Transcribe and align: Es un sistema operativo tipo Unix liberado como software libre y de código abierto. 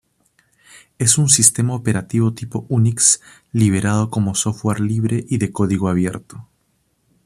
Es 0.97 1.19
un 1.19 1.29
sistema 1.29 1.75
operativo 1.75 2.33
tipo 2.33 2.65
Unix 2.69 3.21
liberado 3.51 4.09
como 4.09 4.33
software 4.33 4.79
libre 4.79 5.23
y 5.29 5.37
de 5.37 5.51
código 5.51 5.89
abierto. 5.89 6.43